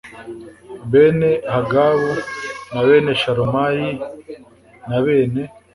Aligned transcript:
bene 0.91 1.31
Hagabu 1.53 2.09
na 2.71 2.81
bene 2.87 3.11
Shalumayi 3.21 3.89
na 4.89 4.97
bene 5.05 5.41